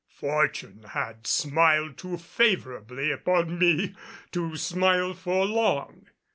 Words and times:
Fortune 0.17 0.81
had 0.93 1.27
smiled 1.27 1.95
too 1.95 2.17
favorably 2.17 3.11
upon 3.11 3.59
me 3.59 3.93
to 4.31 4.57
smile 4.57 5.13
for 5.13 5.45
long. 5.45 6.07